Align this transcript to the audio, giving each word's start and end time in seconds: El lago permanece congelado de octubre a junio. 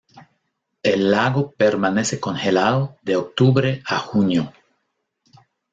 El 0.81 1.11
lago 1.11 1.51
permanece 1.51 2.19
congelado 2.19 2.97
de 3.03 3.17
octubre 3.17 3.83
a 3.85 3.99
junio. 3.99 4.51